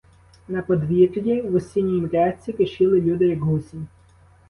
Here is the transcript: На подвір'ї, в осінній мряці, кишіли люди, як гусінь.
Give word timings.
На 0.47 0.61
подвір'ї, 0.61 1.41
в 1.41 1.55
осінній 1.55 2.01
мряці, 2.01 2.53
кишіли 2.53 3.01
люди, 3.01 3.27
як 3.27 3.41
гусінь. 3.41 3.87